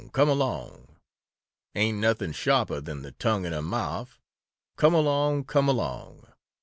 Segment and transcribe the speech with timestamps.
[0.13, 0.87] Come along!
[1.75, 4.19] Ain't nothin' sharper than the tongue in her mouf
[4.75, 5.43] Come along!
[5.43, 6.25] Come along!